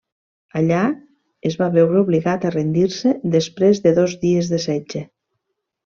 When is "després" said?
3.39-3.83